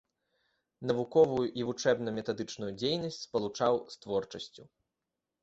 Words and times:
Навуковую 0.91 1.43
і 1.63 1.65
вучэбна-метадычную 1.67 2.71
дзейнасць 2.79 3.21
спалучаў 3.27 3.73
з 3.93 4.03
творчасцю. 4.07 4.63